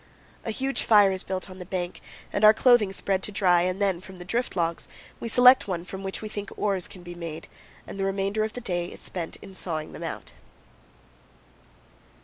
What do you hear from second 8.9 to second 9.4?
spent